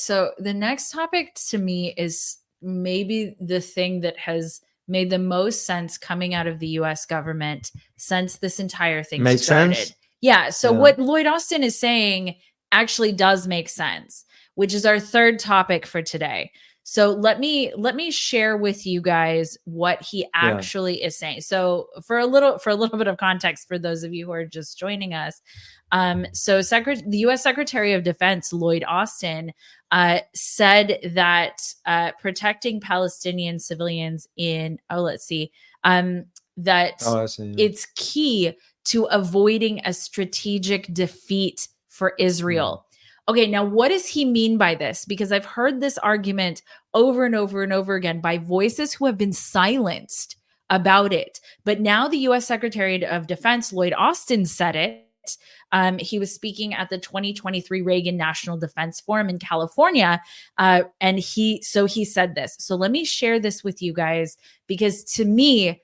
So 0.00 0.32
the 0.38 0.54
next 0.54 0.90
topic 0.90 1.34
to 1.48 1.58
me 1.58 1.94
is 1.96 2.38
maybe 2.62 3.36
the 3.40 3.60
thing 3.60 4.00
that 4.00 4.18
has 4.18 4.60
made 4.88 5.10
the 5.10 5.18
most 5.18 5.66
sense 5.66 5.98
coming 5.98 6.34
out 6.34 6.46
of 6.46 6.58
the 6.58 6.68
US 6.80 7.04
government 7.06 7.70
since 7.96 8.36
this 8.38 8.58
entire 8.58 9.02
thing 9.02 9.22
Makes 9.22 9.42
started. 9.42 9.76
sense? 9.76 9.94
Yeah. 10.20 10.50
So 10.50 10.72
Yeah. 10.72 10.78
what 10.78 10.98
Lloyd 10.98 11.26
Austin 11.26 11.62
is 11.62 11.78
saying 11.78 12.36
actually 12.72 13.12
does 13.12 13.46
make 13.46 13.68
sense, 13.68 14.24
which 14.54 14.74
is 14.74 14.84
our 14.86 14.98
third 14.98 15.38
topic 15.38 15.86
for 15.86 16.02
today. 16.02 16.50
So 16.84 17.10
let 17.10 17.38
me 17.38 17.70
let 17.76 17.94
me 17.96 18.10
share 18.10 18.56
with 18.56 18.86
you 18.86 19.02
guys 19.02 19.58
what 19.64 20.00
he 20.00 20.26
actually 20.34 21.02
is 21.02 21.18
saying. 21.18 21.42
So 21.42 21.88
for 22.06 22.18
a 22.18 22.24
little 22.24 22.58
for 22.58 22.70
a 22.70 22.74
little 22.74 22.96
bit 22.96 23.06
of 23.08 23.18
context 23.18 23.68
for 23.68 23.78
those 23.78 24.04
of 24.04 24.14
you 24.14 24.24
who 24.24 24.32
are 24.32 24.46
just 24.46 24.78
joining 24.78 25.12
us, 25.12 25.42
um, 25.92 26.24
so 26.32 26.62
Secret- 26.62 27.04
the 27.06 27.18
U.S. 27.18 27.42
Secretary 27.42 27.92
of 27.92 28.04
Defense 28.04 28.54
Lloyd 28.54 28.84
Austin 28.88 29.52
uh, 29.90 30.20
said 30.34 30.98
that 31.14 31.62
uh, 31.86 32.12
protecting 32.20 32.80
Palestinian 32.80 33.58
civilians 33.58 34.28
in 34.36 34.78
oh 34.90 35.00
let's 35.00 35.24
see 35.24 35.50
um, 35.84 36.24
that 36.56 37.02
Oh, 37.06 37.26
see. 37.26 37.54
it's 37.56 37.86
key 37.96 38.52
to 38.84 39.04
avoiding 39.04 39.80
a 39.84 39.92
strategic 39.92 40.92
defeat 40.92 41.68
for 41.88 42.14
Israel. 42.18 42.86
Okay, 43.28 43.46
now 43.46 43.62
what 43.62 43.88
does 43.88 44.06
he 44.06 44.24
mean 44.24 44.56
by 44.56 44.74
this? 44.74 45.04
Because 45.04 45.32
I've 45.32 45.44
heard 45.44 45.80
this 45.80 45.98
argument 45.98 46.62
over 46.94 47.26
and 47.26 47.34
over 47.34 47.62
and 47.62 47.72
over 47.72 47.94
again 47.94 48.20
by 48.20 48.38
voices 48.38 48.94
who 48.94 49.04
have 49.06 49.18
been 49.18 49.34
silenced 49.34 50.36
about 50.70 51.12
it. 51.12 51.40
But 51.64 51.80
now 51.80 52.08
the 52.08 52.18
US 52.28 52.46
Secretary 52.46 53.04
of 53.04 53.26
Defense, 53.26 53.72
Lloyd 53.72 53.92
Austin, 53.96 54.46
said 54.46 54.76
it. 54.76 55.07
Um, 55.72 55.98
he 55.98 56.18
was 56.18 56.32
speaking 56.34 56.72
at 56.72 56.88
the 56.88 56.98
2023 56.98 57.82
Reagan 57.82 58.16
National 58.16 58.56
Defense 58.56 59.00
Forum 59.00 59.28
in 59.28 59.38
California. 59.38 60.22
Uh, 60.56 60.84
and 61.00 61.18
he, 61.18 61.60
so 61.62 61.84
he 61.84 62.04
said 62.04 62.34
this. 62.34 62.56
So 62.58 62.76
let 62.76 62.90
me 62.90 63.04
share 63.04 63.38
this 63.40 63.62
with 63.62 63.82
you 63.82 63.92
guys 63.92 64.36
because 64.66 65.04
to 65.14 65.24
me, 65.24 65.82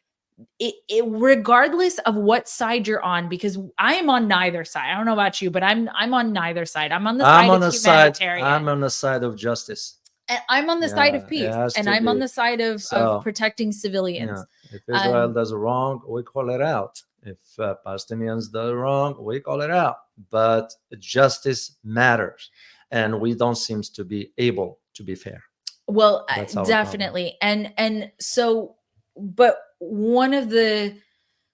it, 0.58 0.74
it 0.88 1.04
regardless 1.06 1.98
of 2.00 2.16
what 2.16 2.48
side 2.48 2.88
you're 2.88 3.00
on 3.02 3.28
because 3.28 3.56
i 3.78 3.94
am 3.94 4.10
on 4.10 4.26
neither 4.26 4.64
side 4.64 4.90
i 4.90 4.96
don't 4.96 5.06
know 5.06 5.12
about 5.12 5.40
you 5.40 5.48
but 5.48 5.62
i'm 5.62 5.88
i'm 5.94 6.12
on 6.12 6.32
neither 6.32 6.64
side 6.64 6.90
i'm 6.90 7.06
on 7.06 7.18
the 7.18 7.24
side 7.24 7.44
I'm 7.44 7.50
on 7.50 7.56
of 7.62 7.62
the 7.62 7.70
side. 7.78 8.16
humanitarian 8.16 8.44
I'm 8.44 8.68
on 8.68 8.80
the 8.80 8.90
side 8.90 9.22
of 9.22 9.36
justice. 9.36 9.98
and 10.28 10.40
i'm 10.48 10.68
on 10.70 10.80
the 10.80 10.88
side 10.88 11.14
of 11.14 11.28
peace 11.28 11.54
and 11.76 11.88
i'm 11.88 12.08
on 12.08 12.18
the 12.18 12.26
side 12.26 12.60
of, 12.60 12.82
So, 12.82 12.96
of 12.96 13.22
protecting 13.22 13.70
civilians 13.70 14.40
Yeah. 14.72 14.76
If 14.76 14.82
Israel 14.88 15.14
Um, 15.26 15.34
does 15.34 15.52
wrong, 15.52 16.02
we 16.08 16.24
call 16.24 16.50
it 16.50 16.60
out. 16.60 17.00
If 17.24 17.58
uh, 17.58 17.74
Palestinians 17.86 18.52
do 18.52 18.72
wrong, 18.72 19.16
we 19.18 19.40
call 19.40 19.60
it 19.62 19.70
out. 19.70 19.96
But 20.30 20.72
justice 20.98 21.76
matters, 21.82 22.50
and 22.90 23.20
we 23.20 23.34
don't 23.34 23.56
seem 23.56 23.82
to 23.82 24.04
be 24.04 24.32
able 24.38 24.78
to 24.94 25.02
be 25.02 25.14
fair. 25.14 25.42
well 25.86 26.24
our 26.30 26.44
problem. 26.46 26.66
definitely 26.66 27.36
and 27.42 27.70
and 27.76 28.10
so 28.18 28.76
but 29.16 29.56
one 29.80 30.32
of 30.32 30.48
the 30.48 30.96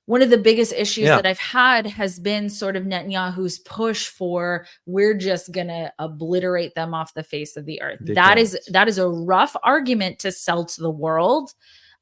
one 0.07 0.23
of 0.23 0.31
the 0.31 0.39
biggest 0.39 0.73
issues 0.73 1.05
Yeah. 1.07 1.17
that 1.17 1.27
I've 1.27 1.39
had 1.39 1.87
has 1.87 2.19
been 2.19 2.49
sort 2.51 2.77
of 2.77 2.84
Netanyahu's 2.84 3.59
push 3.61 4.09
for 4.09 4.67
we're 4.87 5.15
just 5.15 5.53
gonna 5.53 5.93
obliterate 5.99 6.75
them 6.75 6.95
off 6.95 7.15
the 7.15 7.23
face 7.23 7.57
of 7.57 7.65
the 7.65 7.81
earth. 7.83 7.99
They 8.03 8.15
that 8.15 8.37
is, 8.39 8.59
that 8.69 8.89
is 8.89 8.99
a 8.99 9.09
rough 9.09 9.55
argument 9.62 10.19
to 10.21 10.33
sell 10.33 10.65
to 10.65 10.81
the 10.83 10.91
world, 10.91 11.55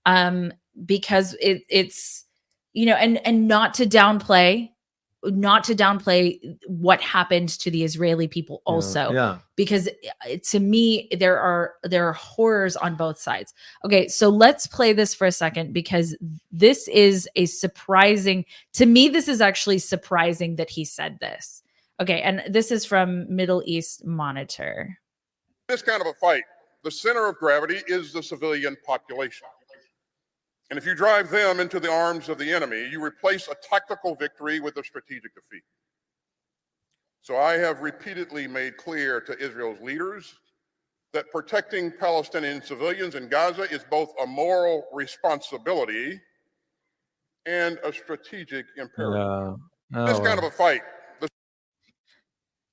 um, 0.07 0.53
because 0.87 1.35
it 1.41 1.63
it's 1.69 2.25
you 2.79 2.87
know 2.87 2.95
and 2.95 3.19
and 3.27 3.49
not 3.49 3.75
to 3.75 3.87
downplay, 3.87 4.71
not 5.25 5.65
to 5.65 5.75
downplay 5.75 6.39
what 6.69 7.01
happened 7.01 7.49
to 7.49 7.73
the 7.73 7.83
Israeli 7.83 8.29
people 8.29 8.63
also. 8.67 9.11
Yeah. 9.11 9.39
because 9.57 9.89
uh, 9.89 10.37
to 10.45 10.61
me 10.61 11.09
there 11.19 11.41
are 11.41 11.75
there 11.83 12.07
are 12.07 12.13
horrors 12.13 12.77
on 12.77 12.95
both 12.95 13.19
sides. 13.19 13.53
Okay 13.85 14.07
so 14.07 14.29
let's 14.29 14.69
play 14.69 14.93
this 14.93 15.13
for 15.13 15.27
a 15.27 15.33
second 15.33 15.73
because 15.73 16.17
this 16.53 16.87
is 16.87 17.29
a 17.35 17.47
surprising 17.47 18.45
to 18.75 18.87
me 18.87 19.09
this 19.09 19.27
is 19.27 19.41
actually 19.41 19.81
surprising 19.81 20.55
that 20.55 20.71
he 20.71 20.85
said 20.85 21.19
this. 21.19 21.65
Okay 22.01 22.23
and 22.23 22.45
this 22.49 22.71
is 22.71 22.85
from 22.85 23.27
middle 23.35 23.61
east 23.67 24.05
monitor. 24.05 25.01
This 25.67 25.83
kind 25.83 26.01
of 26.01 26.07
a 26.07 26.15
fight, 26.15 26.45
the 26.85 26.93
center 26.93 27.27
of 27.27 27.39
gravity 27.39 27.83
is 27.89 28.13
the 28.13 28.23
civilian 28.23 28.77
population. 28.87 29.49
And 30.71 30.79
if 30.79 30.85
you 30.85 30.95
drive 30.95 31.31
them 31.31 31.61
into 31.61 31.81
the 31.81 31.91
arms 31.91 32.29
of 32.29 32.39
the 32.39 32.53
enemy, 32.53 32.89
you 32.91 33.03
replace 33.03 33.49
a 33.49 33.55
tactical 33.69 34.15
victory 34.15 34.61
with 34.61 34.77
a 34.77 34.85
strategic 34.85 35.35
defeat. 35.35 35.63
So 37.23 37.37
I 37.37 37.55
have 37.55 37.81
repeatedly 37.81 38.47
made 38.47 38.77
clear 38.77 39.21
to 39.23 39.39
Israel's 39.39 39.81
leaders 39.81 40.39
that 41.13 41.31
protecting 41.33 41.91
Palestinian 41.91 42.63
civilians 42.63 43.15
in 43.15 43.29
Gaza 43.29 43.63
is 43.63 43.85
both 43.91 44.13
a 44.23 44.27
moral 44.27 44.85
responsibility 44.93 46.21
and 47.47 47.79
a 47.83 47.93
strategic 47.93 48.67
imperative. 48.77 49.57
Yeah. 49.95 50.05
This 50.05 50.19
kind 50.19 50.39
of 50.39 50.45
a 50.45 50.51
fight, 50.51 50.83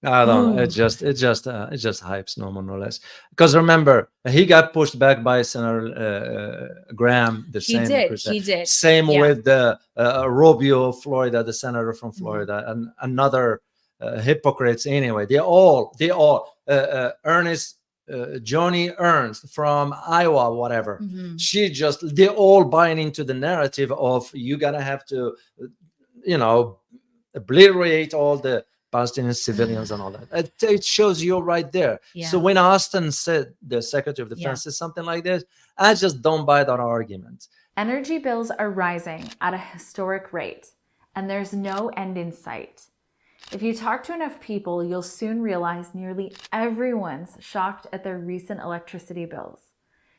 I 0.06 0.26
don't 0.26 0.56
know. 0.56 0.62
It 0.64 0.68
just 0.68 1.02
it 1.02 1.14
just 1.14 1.48
uh, 1.48 1.68
it 1.72 1.78
just 1.78 2.02
hypes 2.04 2.38
no 2.38 2.52
more 2.52 2.64
no 2.64 2.78
less. 2.78 3.00
Because 3.32 3.56
remember, 3.56 4.10
he 4.28 4.46
got 4.46 4.74
pushed 4.74 4.98
back 5.00 5.24
by 5.24 5.42
Senator 5.42 5.88
uh, 5.96 6.02
uh, 6.02 6.94
Graham. 6.94 7.46
The 7.52 7.60
he 7.60 7.74
same 7.74 7.88
did 7.88 8.10
percent. 8.10 8.34
he 8.36 8.40
did 8.42 8.68
Same 8.68 9.10
Yeah. 9.10 9.22
with 9.22 9.44
the 9.44 9.80
uh, 9.98 10.30
Rubio, 10.30 10.92
Florida, 10.92 11.44
the 11.44 11.54
senator 11.54 11.94
from 11.94 12.12
Mhm. 12.12 12.18
Florida, 12.18 12.64
and 12.68 12.88
another 13.02 13.62
uh, 14.02 14.20
hypocrites. 14.20 14.86
Anyway, 14.86 15.26
they 15.26 15.40
all 15.40 15.96
they 16.00 16.12
all 16.12 16.56
uh, 16.68 16.72
uh, 16.72 17.12
Ernest 17.24 17.78
uh, 18.12 18.38
Joni 18.44 18.94
Ernst 19.00 19.50
from 19.54 19.94
Iowa, 20.08 20.54
whatever. 20.54 21.00
Mhm. 21.02 21.40
She 21.40 21.70
just 21.70 22.16
they 22.16 22.28
all 22.28 22.64
buying 22.64 23.00
into 23.00 23.24
the 23.24 23.34
narrative 23.34 23.92
of 23.94 24.30
you 24.34 24.58
gotta 24.58 24.82
have 24.82 25.06
to, 25.08 25.36
uh, 25.62 25.66
you 26.24 26.38
know, 26.38 26.80
obliterate 27.34 28.14
all 28.14 28.38
the 28.38 28.64
Palestinian 28.96 29.34
civilians 29.50 29.90
and 29.92 30.00
all 30.02 30.12
that. 30.16 30.28
It, 30.42 30.48
it 30.76 30.84
shows 30.98 31.18
you 31.26 31.34
right 31.54 31.70
there. 31.80 31.96
yeah 32.14 32.30
So 32.32 32.36
when 32.48 32.58
Austin 32.58 33.08
said 33.26 33.46
the 33.72 33.82
Secretary 33.82 34.24
of 34.26 34.30
Yeah. 34.30 34.36
Defense 34.36 34.64
said 34.64 34.74
something 34.84 35.06
like 35.12 35.24
this, 35.30 35.42
I 35.78 35.92
just 36.04 36.18
don't 36.28 36.46
buy 36.52 36.62
that 36.70 36.80
argument. 36.98 37.40
Energy 37.86 38.20
bills 38.28 38.50
are 38.62 38.72
rising 38.88 39.24
at 39.46 39.54
a 39.54 39.64
historic 39.74 40.26
rate, 40.40 40.66
and 41.16 41.24
there's 41.30 41.54
no 41.72 41.78
end 42.04 42.16
in 42.24 42.32
sight. 42.48 42.78
If 43.56 43.62
you 43.66 43.74
talk 43.76 44.00
to 44.06 44.14
enough 44.14 44.38
people, 44.52 44.84
you'll 44.88 45.10
soon 45.22 45.38
realize 45.52 45.94
nearly 45.94 46.28
everyone's 46.66 47.34
shocked 47.52 47.86
at 47.94 48.04
their 48.04 48.20
recent 48.34 48.60
electricity 48.68 49.26
bills. 49.26 49.62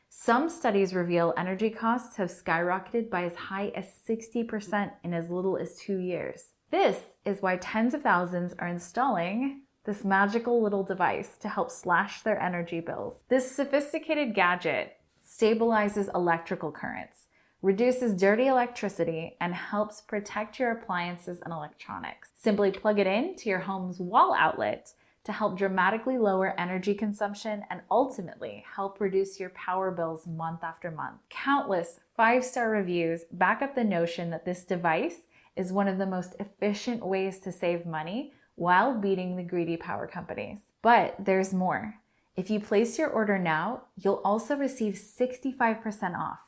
Some 0.09 0.49
studies 0.49 0.93
reveal 0.93 1.33
energy 1.43 1.69
costs 1.69 2.15
have 2.17 2.29
skyrocketed 2.29 3.09
by 3.09 3.23
as 3.29 3.35
high 3.35 3.67
as 3.79 3.85
60% 4.07 4.91
in 5.03 5.13
as 5.13 5.29
little 5.29 5.57
as 5.57 5.75
two 5.75 5.97
years. 5.97 6.41
This 6.69 6.99
is 7.25 7.41
why 7.41 7.57
tens 7.57 7.93
of 7.93 8.01
thousands 8.01 8.53
are 8.59 8.67
installing 8.67 9.61
this 9.85 10.03
magical 10.03 10.61
little 10.61 10.83
device 10.83 11.37
to 11.37 11.47
help 11.47 11.71
slash 11.71 12.21
their 12.21 12.41
energy 12.41 12.81
bills. 12.81 13.15
This 13.29 13.49
sophisticated 13.49 14.35
gadget 14.35 14.97
stabilizes 15.25 16.13
electrical 16.13 16.71
currents, 16.71 17.27
reduces 17.61 18.19
dirty 18.19 18.47
electricity, 18.47 19.37
and 19.39 19.53
helps 19.53 20.01
protect 20.01 20.59
your 20.59 20.71
appliances 20.71 21.39
and 21.41 21.53
electronics. 21.53 22.31
Simply 22.35 22.71
plug 22.71 22.99
it 22.99 23.07
in 23.07 23.35
to 23.37 23.49
your 23.49 23.59
home's 23.59 23.99
wall 23.99 24.35
outlet 24.37 24.93
to 25.23 25.33
help 25.33 25.57
dramatically 25.57 26.17
lower 26.17 26.57
energy 26.57 26.93
consumption 26.93 27.63
and 27.69 27.81
ultimately 27.91 28.63
help 28.75 29.01
reduce 29.01 29.39
your 29.39 29.49
power 29.49 29.91
bills 29.91 30.25
month 30.25 30.63
after 30.63 30.89
month. 30.89 31.17
Countless 31.29 31.99
five 32.15 32.43
star 32.45 32.69
reviews 32.69 33.25
back 33.31 33.61
up 33.61 33.75
the 33.75 33.83
notion 33.83 34.29
that 34.29 34.45
this 34.45 34.63
device 34.63 35.26
is 35.57 35.73
one 35.73 35.87
of 35.87 35.97
the 35.97 36.05
most 36.05 36.35
efficient 36.39 37.03
ways 37.05 37.39
to 37.39 37.51
save 37.51 37.85
money 37.85 38.33
while 38.55 38.97
beating 38.97 39.35
the 39.35 39.43
greedy 39.43 39.77
power 39.77 40.07
companies. 40.07 40.59
But 40.81 41.15
there's 41.19 41.53
more. 41.53 41.95
If 42.35 42.49
you 42.49 42.59
place 42.59 42.97
your 42.99 43.09
order 43.09 43.39
now, 43.39 43.83
you'll 43.97 44.21
also 44.23 44.55
receive 44.55 44.93
65% 44.93 46.17
off, 46.17 46.39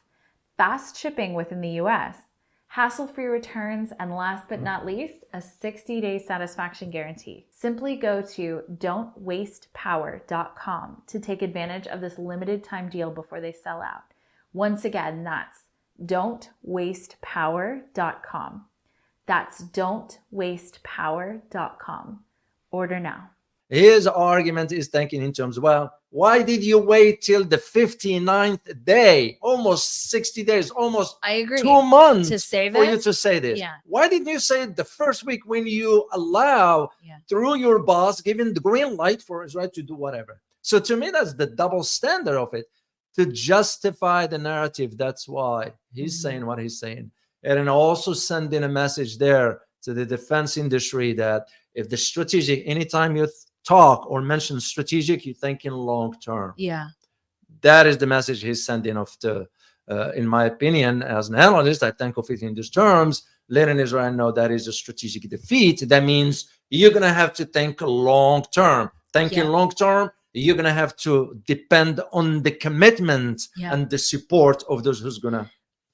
fast 0.55 0.95
shipping 0.95 1.33
within 1.33 1.59
the 1.61 1.81
US, 1.81 2.17
hassle 2.67 3.07
free 3.07 3.25
returns, 3.25 3.91
and 3.99 4.15
last 4.15 4.47
but 4.47 4.61
not 4.61 4.85
least, 4.85 5.25
a 5.33 5.41
60 5.41 5.99
day 5.99 6.19
satisfaction 6.19 6.91
guarantee. 6.91 7.47
Simply 7.49 7.95
go 7.95 8.21
to 8.21 8.61
dontwastepower.com 8.71 11.01
to 11.07 11.19
take 11.19 11.41
advantage 11.41 11.87
of 11.87 12.01
this 12.01 12.19
limited 12.19 12.63
time 12.63 12.89
deal 12.89 13.09
before 13.09 13.41
they 13.41 13.51
sell 13.51 13.81
out. 13.81 14.03
Once 14.53 14.85
again, 14.85 15.23
that's 15.23 15.63
dontwastepower.com. 16.05 18.68
That's 19.29 19.61
dontwastepower.com. 19.61 22.19
Order 22.71 22.99
now. 22.99 23.29
His 23.69 24.07
argument 24.07 24.71
is 24.71 24.87
thinking 24.87 25.21
in 25.21 25.31
terms, 25.31 25.59
well, 25.59 25.93
why 26.09 26.41
did 26.41 26.63
you 26.63 26.79
wait 26.79 27.21
till 27.21 27.43
the 27.43 27.57
59th 27.57 28.83
day, 28.83 29.37
almost 29.39 30.09
60 30.09 30.43
days, 30.43 30.71
almost 30.71 31.17
i 31.21 31.33
agree 31.33 31.61
two 31.61 31.83
months 31.83 32.29
to 32.29 32.39
say 32.39 32.71
for 32.71 32.83
you 32.83 32.95
this 32.95 33.03
to 33.03 33.13
say 33.13 33.37
this? 33.37 33.59
Yeah. 33.59 33.75
Why 33.85 34.09
didn't 34.09 34.29
you 34.29 34.39
say 34.39 34.63
it 34.63 34.75
the 34.75 34.83
first 34.83 35.23
week 35.23 35.45
when 35.45 35.67
you 35.67 36.09
allow 36.11 36.89
Yeah. 37.05 37.17
through 37.29 37.57
your 37.57 37.83
boss 37.83 38.21
giving 38.21 38.55
the 38.55 38.59
green 38.59 38.97
light 38.97 39.21
for 39.21 39.43
Israel 39.43 39.69
to 39.69 39.83
do 39.83 39.93
whatever? 39.93 40.41
So 40.63 40.79
to 40.79 40.97
me, 40.97 41.11
that's 41.11 41.35
the 41.35 41.45
double 41.45 41.83
standard 41.83 42.35
of 42.45 42.51
it 42.55 42.65
to 43.15 43.27
justify 43.27 44.25
the 44.25 44.39
narrative. 44.39 44.97
That's 44.97 45.27
why 45.27 45.73
he's 45.93 46.17
Mhm. 46.17 46.21
saying 46.23 46.43
what 46.47 46.57
he's 46.57 46.79
saying. 46.79 47.11
And 47.43 47.69
also 47.69 48.13
sending 48.13 48.63
a 48.63 48.69
message 48.69 49.17
there 49.17 49.61
to 49.83 49.93
the 49.93 50.05
defense 50.05 50.57
industry 50.57 51.13
that 51.13 51.47
if 51.73 51.89
the 51.89 51.97
strategic, 51.97 52.63
anytime 52.65 53.15
you 53.15 53.27
talk 53.65 54.05
or 54.09 54.21
mention 54.21 54.59
strategic, 54.59 55.25
you're 55.25 55.35
thinking 55.35 55.71
long 55.71 56.13
term. 56.19 56.53
Yeah. 56.57 56.87
That 57.61 57.87
is 57.87 57.97
the 57.97 58.07
message 58.07 58.41
he's 58.41 58.65
sending 58.65 58.97
off 58.97 59.17
to, 59.19 59.47
uh, 59.89 60.11
in 60.11 60.27
my 60.27 60.45
opinion, 60.45 61.01
as 61.03 61.29
an 61.29 61.35
analyst, 61.35 61.83
I 61.83 61.91
think 61.91 62.17
of 62.17 62.29
it 62.29 62.41
in 62.41 62.53
these 62.53 62.69
terms, 62.69 63.23
letting 63.49 63.79
Israel 63.79 64.11
know 64.13 64.31
that 64.31 64.51
is 64.51 64.67
a 64.67 64.73
strategic 64.73 65.29
defeat. 65.29 65.87
That 65.87 66.03
means 66.03 66.47
you're 66.69 66.91
going 66.91 67.03
to 67.03 67.13
have 67.13 67.33
to 67.33 67.45
think 67.45 67.81
long 67.81 68.43
term. 68.53 68.91
Thinking 69.13 69.39
Yeah. 69.39 69.49
long 69.49 69.71
term, 69.71 70.11
you're 70.33 70.55
going 70.55 70.65
to 70.65 70.71
have 70.83 70.95
to 70.97 71.41
depend 71.47 72.01
on 72.11 72.43
the 72.43 72.51
commitment 72.51 73.41
Yeah. 73.57 73.73
and 73.73 73.89
the 73.89 73.97
support 73.97 74.63
of 74.69 74.83
those 74.83 74.99
who's 74.99 75.17
going 75.19 75.33
to. 75.33 75.49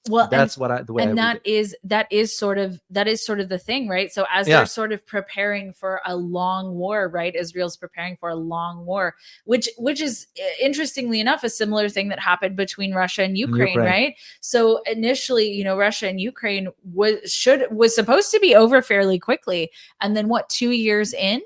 Well, 0.10 0.26
and 0.26 0.32
That's 0.32 0.58
what 0.58 0.72
I, 0.72 0.84
the 0.84 0.94
way 0.94 1.02
and 1.04 1.12
read 1.12 1.18
that 1.18 1.42
is 1.46 1.76
that 1.84 2.08
is 2.12 2.38
sort 2.38 2.60
of 2.60 2.80
that 2.92 3.08
is 3.08 3.26
sort 3.26 3.40
of 3.40 3.50
the 3.50 3.58
thing 3.58 3.88
right 3.88 4.12
so 4.14 4.26
as 4.32 4.48
Yeah. 4.48 4.58
they're 4.58 4.66
sort 4.68 4.92
of 4.92 5.06
preparing 5.06 5.74
for 5.74 6.00
a 6.06 6.16
long 6.16 6.76
war 6.76 7.08
right 7.10 7.36
israel's 7.36 7.76
preparing 7.76 8.16
for 8.18 8.30
a 8.30 8.36
long 8.36 8.86
war 8.86 9.16
which 9.46 9.68
which 9.78 10.02
is 10.02 10.28
interestingly 10.62 11.20
enough 11.20 11.44
a 11.44 11.50
similar 11.50 11.90
thing 11.90 12.10
that 12.10 12.20
happened 12.20 12.56
between 12.56 12.94
russia 12.94 13.24
and 13.24 13.36
ukraine, 13.36 13.70
Ukraine. 13.74 13.88
right 13.88 14.16
so 14.42 14.82
initially 14.84 15.50
you 15.50 15.64
know 15.64 15.76
russia 15.76 16.08
and 16.08 16.22
ukraine 16.22 16.68
was 16.94 17.34
should 17.34 17.66
was 17.72 17.96
supposed 17.96 18.30
to 18.32 18.40
be 18.40 18.56
over 18.56 18.84
fairly 18.84 19.18
quickly 19.18 19.72
and 20.02 20.16
then 20.16 20.28
what 20.28 20.48
two 20.50 20.70
years 20.72 21.14
in 21.14 21.42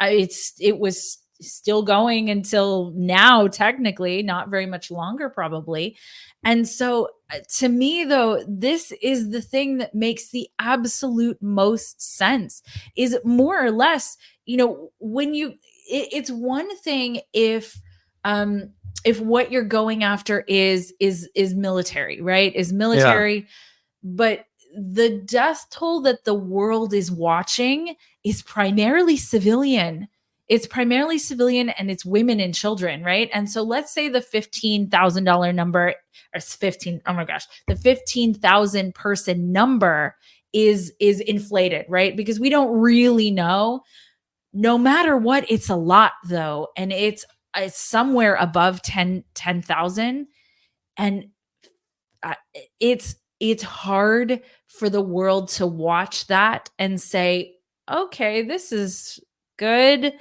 uh, 0.00 0.06
it's 0.08 0.52
it 0.60 0.78
was 0.78 1.18
still 1.40 1.82
going 1.82 2.30
until 2.30 2.92
now 2.94 3.46
technically 3.48 4.22
not 4.22 4.48
very 4.48 4.66
much 4.66 4.90
longer 4.90 5.28
probably. 5.28 5.96
And 6.44 6.68
so 6.68 7.08
uh, 7.32 7.38
to 7.58 7.68
me 7.68 8.04
though 8.04 8.44
this 8.46 8.92
is 9.02 9.30
the 9.30 9.42
thing 9.42 9.78
that 9.78 9.94
makes 9.94 10.30
the 10.30 10.48
absolute 10.58 11.40
most 11.42 12.00
sense 12.00 12.62
is 12.96 13.18
more 13.24 13.62
or 13.62 13.70
less 13.70 14.16
you 14.44 14.56
know 14.56 14.90
when 14.98 15.34
you 15.34 15.50
it, 15.90 16.08
it's 16.12 16.30
one 16.30 16.76
thing 16.78 17.20
if 17.32 17.80
um 18.24 18.70
if 19.04 19.20
what 19.20 19.50
you're 19.50 19.64
going 19.64 20.04
after 20.04 20.40
is 20.48 20.92
is 21.00 21.28
is 21.34 21.54
military 21.54 22.20
right? 22.20 22.54
Is 22.54 22.72
military 22.72 23.46
but 24.02 24.44
the 24.76 25.22
death 25.24 25.66
toll 25.70 26.00
that 26.02 26.24
the 26.24 26.34
world 26.34 26.92
is 26.92 27.10
watching 27.10 27.94
is 28.24 28.42
primarily 28.42 29.16
civilian 29.16 30.08
it's 30.48 30.66
primarily 30.66 31.18
civilian 31.18 31.70
and 31.70 31.90
it's 31.90 32.04
women 32.04 32.40
and 32.40 32.54
children 32.54 33.02
right? 33.02 33.30
And 33.32 33.50
so 33.50 33.62
let's 33.62 33.92
say 33.92 34.08
the 34.08 34.20
$15000 34.20 35.54
number 35.54 35.88
or 35.88 35.94
it's 36.34 36.54
15 36.54 37.00
oh 37.06 37.12
my 37.12 37.24
gosh 37.24 37.46
the 37.66 37.76
15000 37.76 38.94
person 38.94 39.52
number 39.52 40.16
is 40.52 40.92
is 41.00 41.20
inflated 41.20 41.86
right? 41.88 42.16
Because 42.16 42.38
we 42.38 42.50
don't 42.50 42.78
really 42.78 43.30
know. 43.30 43.82
No 44.52 44.78
matter 44.78 45.16
what 45.16 45.50
it's 45.50 45.68
a 45.68 45.76
lot 45.76 46.12
though 46.28 46.68
and 46.76 46.92
it's 46.92 47.24
it's 47.56 47.78
somewhere 47.78 48.34
above 48.36 48.82
10 48.82 49.24
10000 49.34 50.26
and 50.96 51.24
uh, 52.22 52.34
it's 52.80 53.16
it's 53.40 53.62
hard 53.62 54.40
for 54.68 54.88
the 54.88 55.00
world 55.00 55.48
to 55.48 55.66
watch 55.66 56.26
that 56.28 56.70
and 56.78 57.00
say 57.00 57.54
okay 57.90 58.42
this 58.42 58.72
is 58.72 59.20
good 59.58 60.12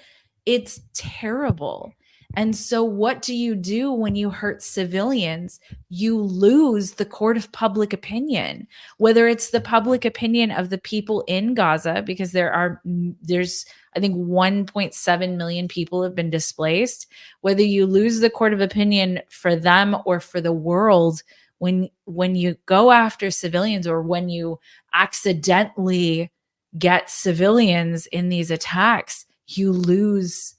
it's 0.46 0.82
terrible. 0.94 1.94
And 2.36 2.56
so 2.56 2.84
what 2.84 3.22
do 3.22 3.36
you 3.36 3.54
do 3.54 3.92
when 3.92 4.16
you 4.16 4.32
hurt 4.32 4.64
civilians? 4.64 5.60
You 5.90 6.20
lose 6.20 6.94
the 6.94 7.06
court 7.06 7.38
of 7.38 7.52
public 7.52 7.94
opinion. 7.94 8.68
Whether 8.98 9.28
it's 9.28 9.52
the 9.52 9.62
public 9.62 10.04
opinion 10.04 10.50
of 10.50 10.70
the 10.70 10.80
people 10.80 11.24
in 11.28 11.54
gaza 11.54 12.02
because 12.06 12.32
there 12.32 12.52
are 12.52 12.82
there's 13.22 13.66
i 13.96 14.00
think 14.00 14.16
1.7 14.16 15.38
million 15.38 15.68
people 15.68 16.02
have 16.02 16.16
been 16.16 16.32
displaced. 16.32 17.06
Whether 17.42 17.62
you 17.62 17.86
lose 17.86 18.20
the 18.20 18.32
court 18.32 18.54
of 18.54 18.62
opinion 18.62 19.22
for 19.30 19.56
them 19.56 19.96
or 20.06 20.20
for 20.20 20.42
the 20.42 20.54
world 20.54 21.22
when 21.60 21.90
when 22.06 22.34
you 22.34 22.56
go 22.66 22.92
after 22.92 23.30
civilians 23.30 23.86
or 23.86 24.02
when 24.02 24.30
you 24.30 24.60
accidentally 24.94 26.32
get 26.80 27.12
civilians 27.12 28.08
in 28.08 28.30
these 28.30 28.50
attacks 28.50 29.28
you 29.48 29.72
lose 29.72 30.56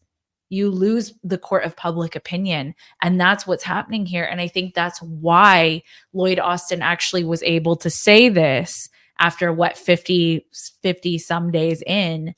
you 0.51 0.71
lose 0.71 1.13
the 1.25 1.39
court 1.39 1.65
of 1.65 1.75
public 1.75 2.15
opinion. 2.15 2.75
And 3.03 3.21
that's 3.21 3.45
what's 3.45 3.65
happening 3.65 4.07
here. 4.07 4.25
And 4.25 4.41
i 4.41 4.49
think 4.49 4.75
that's 4.75 5.01
why 5.03 5.83
lloyd 6.13 6.39
austin 6.39 6.83
actually 6.83 7.25
was 7.25 7.43
able 7.43 7.77
to 7.77 7.91
say 7.91 8.29
this 8.29 8.89
after 9.19 9.53
what 9.53 9.79
50 9.79 10.47
50 10.83 11.19
some 11.19 11.51
days 11.51 11.83
in 11.87 12.35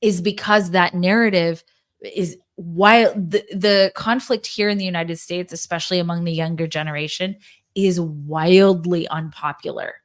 is 0.00 0.20
because 0.20 0.70
that 0.70 0.94
narrative 0.94 1.64
is 2.02 2.36
while 2.56 3.12
the, 3.14 3.44
the 3.54 3.92
conflict 3.94 4.46
here 4.46 4.68
in 4.68 4.78
the 4.78 4.84
united 4.84 5.18
states 5.18 5.52
especially 5.52 5.98
among 5.98 6.24
the 6.24 6.32
younger 6.32 6.66
generation 6.66 7.36
is 7.76 8.00
wildly 8.00 9.06
unpopular. 9.08 9.96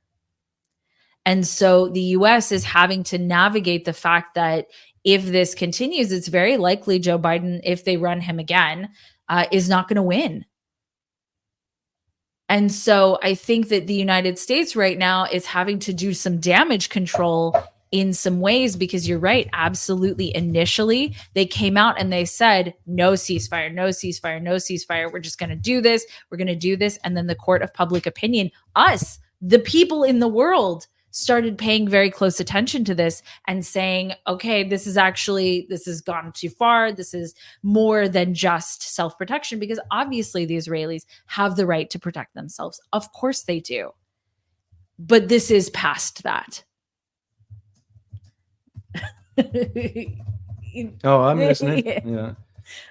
And 1.25 1.47
so 1.47 1.88
the 1.88 2.01
US 2.01 2.51
is 2.51 2.63
having 2.65 3.03
to 3.06 3.18
navigate 3.18 3.85
the 3.85 3.94
fact 3.94 4.35
that 4.35 4.68
if 5.03 5.25
this 5.25 5.56
continues, 5.56 6.12
it's 6.12 6.27
very 6.27 6.57
likely 6.57 7.00
Joe 7.00 7.19
Biden, 7.19 7.59
if 7.63 7.83
they 7.83 7.98
run 7.98 8.21
him 8.21 8.39
again, 8.39 8.89
uh, 9.30 9.45
is 9.51 9.69
not 9.69 9.88
going 9.88 9.95
to 9.95 10.03
win. 10.03 10.45
And 12.50 12.71
so 12.71 13.18
I 13.24 13.33
think 13.33 13.69
that 13.69 13.88
the 13.88 13.94
United 13.94 14.38
States 14.38 14.75
right 14.75 14.98
now 14.98 15.25
is 15.25 15.45
having 15.45 15.80
to 15.80 15.94
do 15.94 16.13
some 16.13 16.39
damage 16.39 16.89
control 16.89 17.56
in 17.92 18.13
some 18.13 18.39
ways 18.39 18.75
because 18.75 19.07
you're 19.07 19.19
right. 19.19 19.50
Absolutely. 19.53 20.36
Initially, 20.36 21.15
they 21.33 21.45
came 21.45 21.77
out 21.77 22.00
and 22.00 22.12
they 22.12 22.25
said, 22.25 22.74
no 22.86 23.13
ceasefire, 23.13 23.74
no 23.74 23.88
ceasefire, 23.88 24.42
no 24.42 24.56
ceasefire. 24.56 25.12
We're 25.12 25.19
just 25.19 25.39
going 25.39 25.50
to 25.50 25.56
do 25.56 25.81
this. 25.81 26.06
We're 26.30 26.38
going 26.38 26.47
to 26.47 26.56
do 26.56 26.75
this. 26.75 27.00
And 27.04 27.15
then 27.15 27.27
the 27.27 27.36
court 27.36 27.62
of 27.62 27.74
public 27.74 28.06
opinion, 28.06 28.51
us, 28.75 29.19
the 29.42 29.59
people 29.59 30.04
in 30.04 30.19
the 30.19 30.27
world, 30.27 30.88
started 31.12 31.58
paying 31.58 31.88
very 31.88 32.10
close 32.10 32.40
attention 32.40 32.84
to 32.86 32.96
this 32.96 33.22
and 33.48 33.66
saying 33.66 34.13
okay 34.28 34.63
this 34.63 34.88
is 34.88 34.98
actually 34.98 35.68
this 35.69 35.86
has 35.86 36.02
gone 36.02 36.31
too 36.34 36.50
far 36.50 36.92
this 36.92 37.13
is 37.13 37.34
more 37.63 38.08
than 38.08 38.34
just 38.34 38.84
self-protection 38.84 39.60
because 39.60 39.80
obviously 39.92 40.46
the 40.46 40.58
israelis 40.58 41.06
have 41.28 41.56
the 41.56 41.66
right 41.66 41.90
to 41.90 42.00
protect 42.00 42.33
themselves 42.33 42.81
of 42.94 43.12
course 43.14 43.44
they 43.44 43.59
do 43.59 43.92
but 44.97 45.28
this 45.28 45.52
is 45.52 45.69
past 45.71 46.24
that 46.24 46.64
Oh, 51.04 51.21
I'm 51.21 51.40
listening. 51.40 51.85
yeah. 52.06 52.33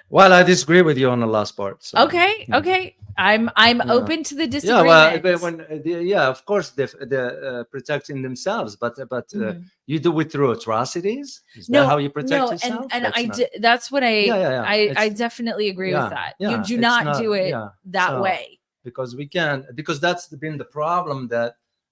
Well, 0.09 0.31
I 0.33 0.43
disagree 0.43 0.81
with 0.81 0.97
you 0.97 1.09
on 1.09 1.19
the 1.19 1.27
last 1.37 1.51
part. 1.57 1.83
so- 1.83 1.97
okay 2.05 2.33
okay 2.59 2.81
i'm 3.29 3.45
i'm 3.65 3.79
Yeah. 3.79 3.93
open 3.97 4.23
to 4.29 4.33
the 4.41 4.47
disagreement. 4.47 4.87
Yeah, 4.87 5.21
well, 5.25 5.39
when 5.45 5.55
uh, 5.61 5.99
yeah, 6.15 6.25
of 6.35 6.39
course, 6.51 6.67
the 6.79 6.85
the 7.13 7.23
uh, 7.49 7.63
protecting 7.73 8.17
themselves, 8.27 8.71
but 8.83 8.93
but 9.15 9.27
uh, 9.35 9.39
Mhm. 9.39 9.63
you 9.91 9.97
do 10.07 10.11
it 10.21 10.27
through 10.31 10.49
atrocities. 10.57 11.27
Is 11.59 11.67
no 11.69 11.81
that 11.81 11.87
how 11.91 11.97
you 12.03 12.09
protect 12.19 12.39
no 12.41 12.51
yourself? 12.51 12.81
and 12.85 12.93
and 12.93 13.01
That's 13.05 13.19
i 13.21 13.23
not- 13.25 13.37
d- 13.37 13.53
that's 13.67 13.87
what 13.93 14.03
i 14.13 14.15
Yeah, 14.31 14.39
yeah, 14.55 14.63
i 14.75 14.77
i 15.03 15.05
definitely 15.25 15.67
agree 15.73 15.93
with 15.99 16.09
that 16.17 16.31
you 16.39 16.57
do 16.71 16.75
not, 16.87 16.99
not- 17.05 17.17
do 17.25 17.29
it 17.43 17.53
that 17.97 18.11
So- 18.11 18.21
way 18.27 18.43
because 18.87 19.09
we 19.19 19.25
can 19.37 19.55
because 19.79 19.97
that's 20.05 20.25
been 20.45 20.57
the 20.63 20.69
problem 20.81 21.17
that 21.35 21.51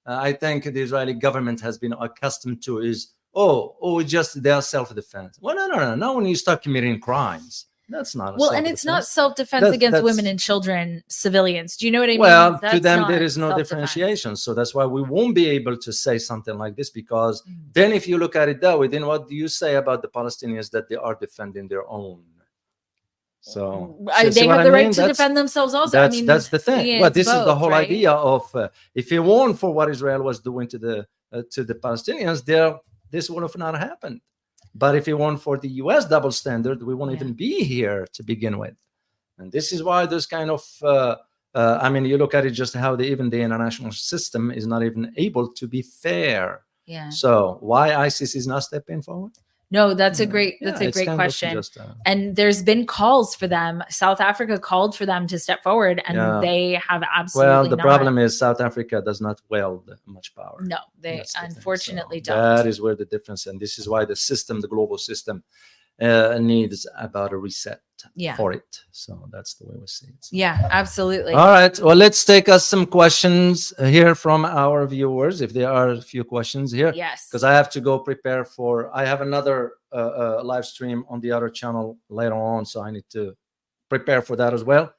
uh, 0.10 0.18
I 0.30 0.32
think 0.44 0.58
the 0.76 0.82
Israeli 0.88 1.16
government 1.28 1.60
has 1.68 1.76
been 1.84 1.94
accustomed 2.08 2.60
to 2.68 2.74
is 2.92 2.98
oh 3.44 3.58
oh 3.88 3.98
just 4.18 4.32
their 4.48 4.62
self 4.74 4.88
defense. 5.02 5.34
Well, 5.44 5.56
no, 5.60 5.66
no, 5.72 5.78
no, 5.88 5.92
not 6.04 6.12
when 6.16 6.26
you 6.32 6.38
start 6.46 6.58
committing 6.66 6.96
crimes. 7.10 7.54
That's 7.92 8.14
not. 8.16 8.30
A 8.36 8.38
well 8.38 8.52
and 8.52 8.66
it's 8.68 8.86
not 8.86 9.04
self-defense. 9.04 9.62
self-defense 9.62 9.76
against 9.80 10.04
women 10.10 10.26
and 10.32 10.40
children 10.40 11.04
civilians 11.08 11.76
do 11.78 11.86
you 11.88 11.92
know 11.94 12.02
what 12.04 12.10
i 12.10 12.14
mean 12.14 12.20
Well, 12.22 12.60
to 12.74 12.80
them 12.80 13.00
there 13.12 13.24
is 13.30 13.36
no 13.46 13.50
differentiation, 13.58 14.36
so 14.44 14.54
that's 14.54 14.74
why 14.78 14.86
we 14.86 15.02
won't 15.02 15.34
be 15.42 15.48
able 15.58 15.76
to 15.86 15.92
say 16.06 16.16
something 16.20 16.56
like 16.64 16.76
this 16.80 16.90
because 17.02 17.36
Mm. 17.42 17.74
then 17.78 17.90
if 18.00 18.04
you 18.10 18.18
look 18.24 18.36
at 18.42 18.48
it 18.54 18.60
that 18.62 18.76
way, 18.80 18.88
then 18.88 19.06
what 19.10 19.22
do 19.30 19.34
you 19.44 19.48
say 19.62 19.72
about 19.84 20.00
the 20.04 20.08
Palestinians 20.20 20.68
that 20.76 20.86
they 20.90 20.96
are 21.08 21.16
defending 21.26 21.66
their 21.68 21.86
own? 22.00 22.20
So 23.42 23.62
see- 24.20 24.32
see 24.32 24.40
they 24.42 24.48
have 24.48 24.60
I 24.60 24.64
the 24.66 24.72
right 24.72 24.92
to 24.92 25.02
That's- 25.02 25.18
defend 25.18 25.34
themselves 25.38 25.74
also 25.74 25.92
That's 25.98 26.14
i 26.14 26.18
mean 26.18 26.26
that's 26.26 26.50
the 26.50 26.60
thing. 26.60 26.86
yeah, 26.86 27.02
well, 27.02 27.10
this 27.20 27.28
is 27.28 27.46
the 27.52 27.56
whole 27.56 27.70
right? 27.72 27.88
idea 27.90 28.12
of 28.12 28.44
uh, 28.54 28.68
if 29.02 29.12
it 29.12 29.20
weren't 29.30 29.58
for 29.58 29.72
what 29.78 29.90
Israel 29.90 30.22
was 30.30 30.40
doing 30.50 30.68
to 30.74 30.78
the 30.86 30.96
uh, 31.32 31.44
to 31.54 31.64
the 31.64 31.76
Palestinians, 31.86 32.44
there 32.46 32.70
this 33.14 33.30
would 33.30 33.44
have 33.48 33.58
not 33.58 33.74
happened. 33.90 34.20
But 34.76 34.96
if 34.96 35.08
it 35.08 35.14
weren't 35.14 35.42
for 35.42 35.58
the 35.58 35.70
U.S. 35.84 36.06
double 36.06 36.32
standard, 36.32 36.84
we 36.84 36.94
won't 36.96 37.12
Yeah. 37.12 37.18
even 37.18 37.34
be 37.34 37.64
here 37.64 38.08
to 38.14 38.24
begin 38.24 38.58
with. 38.58 38.76
And 39.38 39.52
this 39.52 39.72
is 39.72 39.84
why 39.84 40.06
this 40.06 40.26
kind 40.26 40.50
of 40.52 40.64
uh, 40.84 41.16
uh, 41.56 41.80
I 41.82 41.90
mean, 41.90 42.06
you 42.06 42.18
look 42.18 42.36
at 42.36 42.46
it 42.46 42.52
just 42.52 42.76
how 42.76 42.96
the 42.96 43.04
even 43.06 43.30
the 43.30 43.42
international 43.42 43.92
system 43.92 44.52
is 44.52 44.68
not 44.68 44.84
even 44.84 45.12
able 45.18 45.52
to 45.54 45.68
be 45.68 45.82
fair. 45.82 46.62
yeah 46.86 47.10
So 47.10 47.58
why 47.62 47.90
ICC 48.08 48.36
is 48.36 48.48
not 48.48 48.64
stepping 48.64 49.02
forward? 49.02 49.32
No, 49.72 49.94
that's 49.94 50.20
a 50.20 50.26
great 50.26 50.56
that's 50.62 50.82
Yeah, 50.82 50.88
a 50.88 50.92
great 50.92 51.10
question. 51.10 51.52
just, 51.54 51.78
uh, 51.78 51.94
and 52.06 52.36
there's 52.36 52.64
been 52.64 52.88
calls 52.88 53.36
for 53.36 53.48
them. 53.48 53.84
South 53.90 54.20
Africa 54.20 54.58
called 54.58 54.96
for 54.96 55.06
them 55.06 55.28
to 55.28 55.38
step 55.38 55.62
forward, 55.62 56.02
and 56.08 56.18
Yeah. 56.18 56.40
they 56.42 56.82
have 56.88 57.04
absolutely 57.16 57.50
well, 57.54 57.70
the 57.70 57.76
not. 57.76 57.84
problem 57.84 58.18
is 58.18 58.38
South 58.38 58.62
Africa 58.62 59.02
does 59.06 59.22
not 59.22 59.42
wield 59.50 59.96
much 60.08 60.34
power. 60.36 60.60
No, 60.66 60.78
they 61.00 61.18
That's 61.18 61.34
the 61.34 61.46
unfortunately 61.46 62.18
So 62.24 62.34
don't. 62.34 62.56
That 62.56 62.66
is 62.66 62.82
where 62.82 62.96
the 62.96 63.06
difference, 63.06 63.46
and 63.46 63.60
this 63.60 63.78
is 63.78 63.88
why 63.88 64.06
the 64.06 64.16
system, 64.16 64.60
the 64.60 64.68
global 64.68 64.98
system, 64.98 65.44
uh, 66.02 66.40
needs 66.42 66.88
about 66.98 67.32
a 67.32 67.38
reset 67.38 67.82
Yeah. 68.16 68.36
for 68.36 68.54
it. 68.54 68.82
So 68.92 69.28
that's 69.32 69.56
the 69.56 69.66
way 69.66 69.76
we 69.80 69.88
see 69.88 70.08
it. 70.08 70.28
yeah, 70.32 70.68
absolutely. 70.72 71.34
All 71.34 71.48
right. 71.48 71.78
Well, 71.80 71.96
let's 71.96 72.24
take 72.26 72.50
us 72.50 72.66
some 72.66 72.86
questions 72.86 73.74
here 73.80 74.16
from 74.16 74.46
our 74.46 74.86
viewers, 74.88 75.42
if 75.42 75.54
there 75.54 75.72
are 75.72 75.90
a 75.90 76.02
few 76.02 76.24
questions 76.24 76.72
here, 76.72 76.92
yes. 76.96 77.28
because 77.28 77.44
I 77.44 77.54
have 77.54 77.70
to 77.72 77.82
go 77.82 78.00
prepare 78.00 78.46
for. 78.46 78.96
I 78.96 79.06
have 79.06 79.22
another 79.22 79.74
uh, 79.92 79.96
uh, 79.96 80.42
live 80.44 80.66
stream 80.66 81.04
on 81.10 81.20
the 81.20 81.32
other 81.32 81.50
channel 81.50 81.98
later 82.10 82.36
on, 82.36 82.66
so 82.66 82.82
I 82.82 82.92
need 82.92 83.06
to 83.12 83.36
prepare 83.90 84.22
for 84.22 84.36
that 84.36 84.54
as 84.54 84.64
well. 84.64 84.94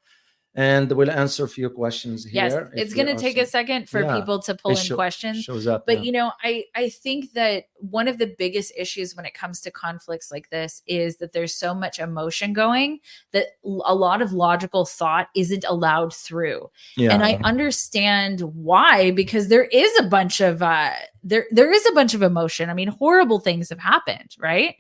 And 0.53 0.91
we'll 0.91 1.13
answer 1.13 1.45
a 1.45 1.49
few 1.49 1.71
questions 1.71 2.25
here. 2.25 2.43
yes, 2.43 2.71
it's 2.75 2.93
going 2.93 3.07
to 3.07 3.15
take 3.15 3.39
a 3.39 3.47
second 3.47 3.89
for 3.89 4.03
Yeah, 4.03 4.19
people 4.19 4.43
to 4.43 4.55
pull 4.57 4.77
in 4.77 4.97
questions. 4.97 5.45
Shows 5.45 5.69
up. 5.69 5.87
But 5.87 5.99
yeah. 5.99 6.03
you 6.03 6.13
know, 6.13 6.33
I 6.43 6.65
I 6.75 6.89
think 6.89 7.35
that 7.35 7.67
one 7.77 8.09
of 8.09 8.19
the 8.19 8.35
biggest 8.37 8.73
issues 8.77 9.15
when 9.15 9.27
it 9.27 9.35
comes 9.35 9.61
to 9.61 9.71
conflicts 9.71 10.33
like 10.33 10.51
this 10.51 10.83
is 10.89 11.19
that 11.19 11.33
there's 11.33 11.55
so 11.55 11.73
much 11.73 12.01
emotion 12.01 12.53
going 12.53 12.99
that 13.31 13.47
a 13.63 13.95
lot 13.95 14.23
of 14.23 14.33
logical 14.33 14.85
thought 14.85 15.29
isn't 15.37 15.65
allowed 15.69 16.13
through. 16.13 16.69
yeah. 16.97 17.13
and 17.13 17.23
I 17.23 17.35
understand 17.45 18.41
why 18.41 19.13
because 19.13 19.49
there 19.49 19.65
is 19.65 19.97
a 20.01 20.05
bunch 20.05 20.41
of 20.41 20.63
uh 20.63 20.91
there 21.23 21.47
there 21.53 21.73
is 21.73 21.87
a 21.87 21.93
bunch 21.93 22.13
of 22.15 22.23
emotion. 22.23 22.71
I 22.71 22.75
mean, 22.75 22.89
horrible 22.89 23.39
things 23.39 23.69
have 23.69 23.79
happened, 23.79 24.35
right? 24.37 24.75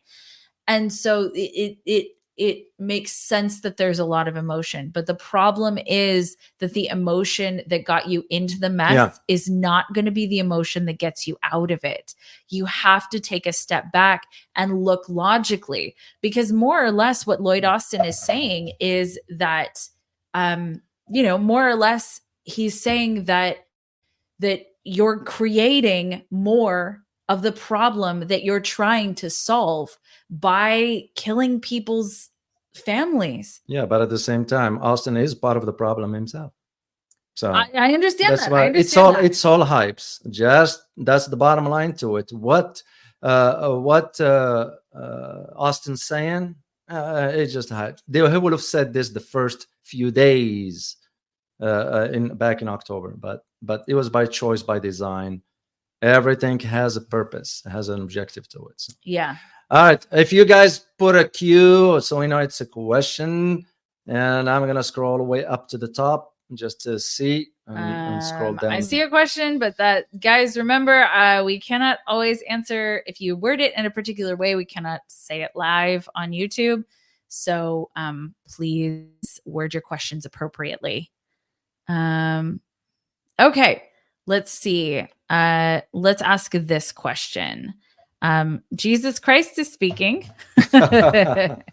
And 0.67 0.93
so 0.93 1.31
it 1.35 1.39
it 1.39 1.79
it, 1.87 2.07
it 2.41 2.65
makes 2.79 3.13
sense 3.13 3.61
that 3.61 3.77
there's 3.77 3.99
a 3.99 4.05
lot 4.07 4.27
of 4.27 4.35
emotion, 4.35 4.89
but 4.89 5.05
the 5.05 5.15
problem 5.15 5.79
is 5.87 6.39
that 6.59 6.73
the 6.73 6.87
emotion 6.87 7.61
that 7.67 7.85
got 7.85 8.09
you 8.09 8.25
into 8.31 8.59
the 8.59 8.71
mess 8.71 8.95
Yeah. 8.95 9.13
is 9.29 9.51
not 9.51 9.93
going 9.93 10.07
to 10.07 10.11
be 10.11 10.27
the 10.27 10.39
emotion 10.39 10.87
that 10.87 10.99
gets 10.99 11.27
you 11.29 11.37
out 11.43 11.71
of 11.71 11.85
it. 11.85 12.15
You 12.49 12.65
have 12.65 13.11
to 13.11 13.21
take 13.21 13.45
a 13.47 13.53
step 13.53 13.93
back 13.93 14.23
and 14.57 14.83
look 14.83 15.07
logically 15.07 15.95
because 16.23 16.51
more 16.51 16.83
or 16.83 16.91
less 16.91 17.27
what 17.27 17.43
Lloyd 17.43 17.67
Austin 17.67 18.07
is 18.07 18.19
saying 18.19 18.73
is 18.81 19.19
that 19.29 19.87
um 20.33 20.81
you 21.11 21.23
know 21.23 21.37
more 21.37 21.69
or 21.69 21.75
less 21.75 22.23
he's 22.45 22.81
saying 22.81 23.25
that 23.25 23.67
that 24.39 24.63
you're 24.85 25.19
creating 25.25 26.23
more 26.31 27.03
of 27.31 27.43
the 27.43 27.53
problem 27.53 28.27
that 28.27 28.43
you're 28.43 28.67
trying 28.79 29.15
to 29.15 29.31
solve 29.31 29.97
by 30.29 31.05
killing 31.15 31.61
people's 31.61 32.29
families. 32.75 33.61
Yeah, 33.69 33.87
but 33.87 34.03
at 34.03 34.11
the 34.11 34.19
same 34.19 34.45
time, 34.45 34.79
Austin 34.83 35.17
is 35.17 35.35
part 35.35 35.57
of 35.57 35.65
the 35.65 35.73
problem 35.73 36.13
himself. 36.13 36.53
So 37.35 37.53
I, 37.53 37.71
I 37.75 37.95
understand 37.95 38.33
that's 38.33 38.45
that. 38.45 38.51
why 38.51 38.65
I 38.65 38.73
it's 38.75 38.97
all 38.97 39.13
that. 39.13 39.25
it's 39.25 39.45
all 39.45 39.65
hypes. 39.65 40.29
Just 40.29 40.83
that's 40.97 41.29
the 41.29 41.37
bottom 41.37 41.67
line 41.69 41.95
to 42.03 42.17
it. 42.17 42.33
What 42.33 42.83
uh, 43.23 43.27
uh, 43.27 43.79
what 43.79 44.21
uh, 44.21 44.71
uh, 44.93 45.45
Austin's 45.55 46.03
saying, 46.03 46.57
uh, 46.89 47.31
it's 47.33 47.53
just 47.53 47.71
hype. 47.71 48.01
They, 48.09 48.29
he 48.29 48.39
would 48.39 48.53
have 48.53 48.61
said 48.75 48.93
this 48.93 49.11
the 49.11 49.21
first 49.21 49.69
few 49.83 50.11
days 50.11 50.97
uh, 51.61 51.65
uh, 51.97 52.09
in 52.13 52.35
back 52.35 52.61
in 52.61 52.69
October, 52.69 53.15
but 53.17 53.45
but 53.63 53.85
it 53.87 53.95
was 53.95 54.11
by 54.11 54.27
choice, 54.27 54.65
by 54.65 54.81
design. 54.81 55.43
Everything 56.03 56.59
has 56.61 56.97
a 56.97 57.01
purpose, 57.03 57.63
has 57.71 57.89
an 57.89 58.01
objective 58.01 58.49
to 58.49 58.67
it. 58.69 58.81
So. 58.81 58.93
yeah. 59.05 59.37
All 59.71 59.85
right. 59.85 60.05
If 60.13 60.33
you 60.33 60.45
guys 60.45 60.87
put 60.99 61.15
a 61.15 61.29
Q, 61.29 62.01
so 62.01 62.19
we 62.19 62.27
know 62.27 62.39
it's 62.39 62.61
a 62.61 62.67
question, 62.67 63.67
and 64.07 64.51
I'm 64.51 64.67
gonna 64.67 64.83
scroll 64.83 65.13
all 65.13 65.19
the 65.19 65.25
way 65.25 65.45
up 65.45 65.69
to 65.69 65.79
the 65.79 65.89
top 65.89 66.35
just 66.55 66.81
to 66.83 66.99
see 66.99 67.49
and, 67.67 67.79
and 67.79 68.25
scroll 68.25 68.51
Um, 68.51 68.57
down. 68.57 68.73
I 68.73 68.81
see 68.81 69.01
a 69.01 69.09
question, 69.09 69.59
but 69.59 69.77
that 69.77 70.07
guys, 70.19 70.57
remember, 70.57 71.05
uh, 71.05 71.45
we 71.45 71.61
cannot 71.61 71.99
always 72.07 72.43
answer 72.43 73.03
if 73.07 73.21
you 73.21 73.37
word 73.37 73.61
it 73.61 73.73
in 73.77 73.87
a 73.87 73.91
particular 73.91 74.37
way. 74.37 74.57
We 74.57 74.65
cannot 74.65 75.03
say 75.07 75.43
it 75.43 75.53
live 75.55 76.09
on 76.15 76.33
YouTube. 76.33 76.85
So 77.29 77.91
um, 77.95 78.35
please 78.49 79.41
word 79.45 79.73
your 79.73 79.83
questions 79.83 80.27
appropriately. 80.27 81.13
Um, 81.87 82.61
okay, 83.39 83.85
let's 84.27 84.51
see. 84.51 85.07
Uh, 85.31 85.81
let's 85.93 86.21
ask 86.23 86.53
this 86.53 86.93
question. 86.93 87.73
Um, 88.21 88.63
Jesus 88.75 89.19
Christ 89.19 89.59
is 89.59 89.73
speaking. 89.73 90.29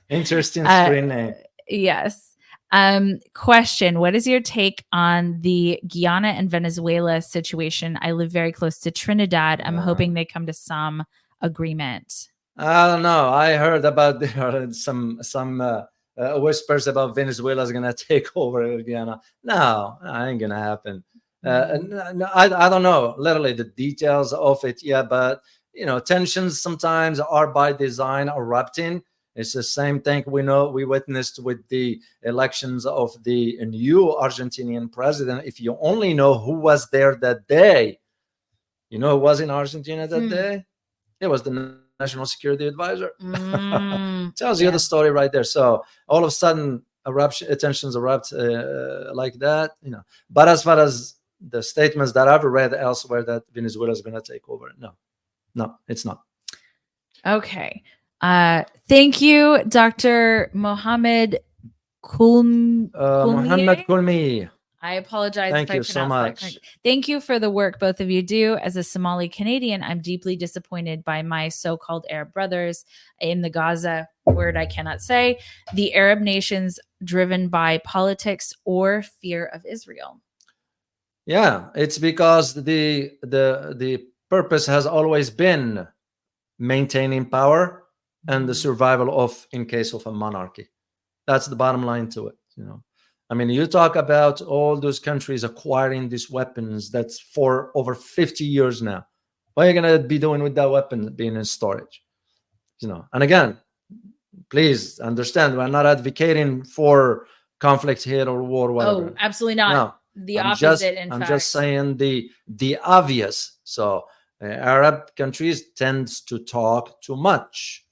Interesting 0.09 0.65
Uh, 0.65 0.85
screen 0.85 1.07
name. 1.09 1.33
Yes. 1.67 2.35
Um, 2.71 3.19
question 3.33 3.99
What 3.99 4.13
is 4.15 4.27
your 4.27 4.41
take 4.41 4.83
on 4.91 5.39
the 5.41 5.79
Guyana 5.87 6.29
and 6.29 6.49
Venezuela 6.49 7.21
situation? 7.21 7.97
I 8.01 8.11
live 8.11 8.31
very 8.31 8.51
close 8.51 8.79
to 8.79 8.91
Trinidad. 8.91 9.61
I'm 9.63 9.79
Uh. 9.79 9.81
hoping 9.81 10.13
they 10.13 10.25
come 10.25 10.45
to 10.45 10.53
some 10.53 11.03
agreement. 11.41 12.27
I 12.57 12.87
don't 12.87 13.03
know. 13.03 13.29
I 13.29 13.53
heard 13.53 13.85
about 13.85 14.19
there 14.21 14.71
some 14.71 15.19
some 15.21 15.61
uh, 15.61 15.83
uh, 16.17 16.39
whispers 16.39 16.87
about 16.87 17.15
Venezuela's 17.15 17.71
gonna 17.71 17.93
take 18.09 18.27
over 18.35 18.81
Guyana. 18.83 19.21
No, 19.43 19.97
that 20.03 20.27
ain't 20.27 20.39
gonna 20.39 20.59
happen. 20.59 21.03
Uh, 21.47 21.67
n- 21.73 22.23
I, 22.33 22.45
I 22.65 22.69
don't 22.69 22.83
know 22.83 23.15
literally 23.17 23.53
the 23.53 23.65
details 23.65 24.33
of 24.33 24.63
it. 24.63 24.83
Yeah, 24.83 25.03
but 25.03 25.41
you 25.73 25.85
know 25.85 25.99
tensions 25.99 26.61
sometimes 26.61 27.19
are 27.19 27.47
by 27.47 27.73
design 27.73 28.29
erupting. 28.29 29.03
It's 29.35 29.53
the 29.53 29.63
same 29.63 30.01
thing 30.01 30.23
we 30.27 30.41
know 30.41 30.69
we 30.69 30.85
witnessed 30.85 31.39
with 31.43 31.59
the 31.69 31.99
elections 32.23 32.85
of 32.85 33.11
the 33.23 33.57
new 33.65 34.15
Argentinian 34.21 34.91
president. 34.91 35.45
If 35.45 35.61
you 35.61 35.77
only 35.81 36.13
know 36.13 36.37
who 36.39 36.53
was 36.53 36.89
there 36.89 37.15
that 37.21 37.47
day, 37.47 37.99
you 38.89 38.99
know 38.99 39.11
who 39.17 39.23
was 39.23 39.39
in 39.41 39.49
Argentina 39.51 40.07
that 40.07 40.23
Hmm. 40.23 40.29
day? 40.29 40.65
It 41.19 41.27
was 41.27 41.43
the 41.43 41.51
national 41.51 41.87
security 41.87 42.29
advisor. 42.29 42.71
Mm, 43.21 43.81
Tells 43.95 44.21
you 44.21 44.35
the 44.35 44.79
story 44.79 44.81
right 44.81 45.03
there. 45.03 45.21
So 45.21 45.83
all 45.91 45.97
of 46.05 46.11
a 46.11 46.15
sudden, 46.15 46.67
eruption 47.05 47.47
tensions 47.57 47.95
erupt 47.95 48.31
uh, 48.33 49.11
like 49.13 49.35
that, 49.39 49.71
you 49.81 49.91
know. 49.91 50.03
But 50.29 50.47
as 50.47 50.63
far 50.63 50.79
as 50.79 51.15
the 51.39 51.61
statements 51.61 52.13
that 52.13 52.27
I've 52.27 52.43
read 52.43 52.73
elsewhere 52.73 53.23
that 53.23 53.43
Venezuela 53.53 53.91
is 53.91 54.01
going 54.01 54.19
to 54.19 54.21
take 54.21 54.47
over, 54.49 54.71
no, 54.77 54.91
no, 55.55 55.75
it's 55.87 56.05
not. 56.05 56.21
okay. 57.25 57.83
Uh, 58.19 58.63
thank 58.89 59.21
you, 59.21 59.63
Dr. 59.67 60.49
Mohammed 60.53 61.39
Kulm. 62.03 62.89
Uh, 62.95 63.27
Mohammed 63.27 63.85
Kulmi, 63.87 64.49
I 64.81 64.93
apologize. 64.93 65.51
Thank 65.51 65.73
you 65.73 65.83
so 65.83 66.05
much. 66.05 66.57
Thank 66.83 67.07
you 67.07 67.19
for 67.19 67.39
the 67.39 67.49
work 67.49 67.79
both 67.79 67.99
of 67.99 68.09
you 68.09 68.21
do. 68.21 68.55
As 68.57 68.75
a 68.75 68.83
Somali 68.83 69.27
Canadian, 69.27 69.81
I'm 69.83 70.01
deeply 70.01 70.35
disappointed 70.35 71.03
by 71.03 71.23
my 71.23 71.49
so 71.49 71.77
called 71.77 72.05
Arab 72.09 72.31
brothers 72.31 72.85
in 73.19 73.41
the 73.41 73.49
Gaza, 73.49 74.07
word 74.25 74.55
I 74.55 74.65
cannot 74.65 75.01
say, 75.01 75.39
the 75.73 75.93
Arab 75.93 76.19
nations 76.19 76.79
driven 77.03 77.49
by 77.49 77.79
politics 77.79 78.53
or 78.65 79.01
fear 79.01 79.45
of 79.47 79.65
Israel. 79.65 80.21
Yeah, 81.27 81.67
it's 81.75 81.97
because 81.97 82.53
the 82.53 83.11
the 83.21 83.75
the 83.77 84.07
purpose 84.29 84.65
has 84.65 84.85
always 84.85 85.29
been 85.29 85.85
maintaining 86.57 87.25
power 87.25 87.83
and 88.29 88.47
the 88.47 88.53
mm-hmm. 88.53 88.57
survival 88.57 89.19
of 89.19 89.45
in 89.51 89.65
case 89.65 89.93
of 89.93 90.07
a 90.07 90.11
monarchy. 90.11 90.69
That's 91.27 91.47
the 91.47 91.55
bottom 91.55 91.85
line 91.85 92.09
to 92.11 92.27
it. 92.27 92.35
You 92.55 92.63
know, 92.63 92.83
I 93.29 93.33
mean, 93.33 93.49
you 93.49 93.67
talk 93.67 93.97
about 93.97 94.41
all 94.41 94.79
those 94.79 94.99
countries 94.99 95.43
acquiring 95.43 96.07
these 96.07 96.31
weapons 96.31 96.89
that's 96.89 97.19
for 97.19 97.71
over 97.75 97.93
50 97.93 98.45
years 98.45 98.81
now. 98.81 99.05
What 99.53 99.65
are 99.65 99.69
you 99.69 99.75
gonna 99.75 99.99
be 99.99 100.17
doing 100.17 100.41
with 100.41 100.55
that 100.55 100.71
weapon 100.71 101.13
being 101.13 101.35
in 101.35 101.43
storage? 101.43 102.01
You 102.79 102.87
know, 102.87 103.05
and 103.11 103.21
again, 103.21 103.57
please 104.49 104.99
understand, 105.01 105.57
we're 105.57 105.67
not 105.67 105.85
advocating 105.85 106.63
for 106.63 107.27
conflict 107.59 108.03
here 108.03 108.29
or 108.29 108.43
war, 108.43 108.71
whatever. 108.71 109.09
Oh, 109.09 109.15
absolutely 109.19 109.55
not. 109.55 109.73
no, 109.73 109.93
the 110.25 110.39
I'm 110.39 110.47
opposite, 110.47 110.61
just, 110.61 110.83
in 110.83 111.11
I'm 111.13 111.19
fact. 111.19 111.29
just 111.31 111.51
saying 111.51 111.97
the 111.97 112.29
the 112.47 112.77
obvious. 112.83 113.57
So 113.63 114.05
uh, 114.41 114.45
Arab 114.45 115.15
countries 115.15 115.71
tends 115.75 116.21
to 116.21 116.39
talk 116.39 117.01
too 117.01 117.15
much. 117.15 117.85